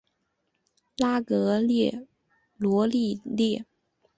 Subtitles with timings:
[0.97, 1.61] 拉格
[2.59, 3.17] 罗利
[3.55, 3.65] 埃。